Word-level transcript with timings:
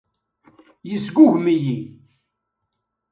Yesgugem-iyi. 0.89 1.77